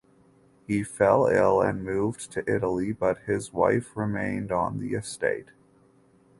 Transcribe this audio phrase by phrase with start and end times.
[0.65, 5.49] He fell ill and moved to Italy but his wife remained on the estate.